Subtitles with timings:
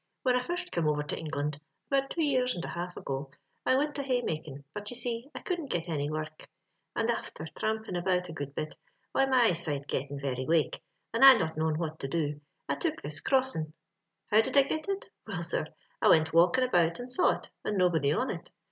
[0.23, 1.59] Whin I first come over to England
[1.91, 3.29] (about two years and a half ago),
[3.67, 6.49] I wint a haymakin', but, you see, I couldn't get any work;
[6.95, 8.75] and afther thrampin' about a good bit,
[9.11, 10.81] why my eyesight gettin' very wake,
[11.13, 13.73] and I not knowin' what to do, I took this crossin*.
[14.01, 15.67] «* How did I get it?— Will, sir,
[16.01, 18.51] I wint walkin' about and saw it, and nobody on it.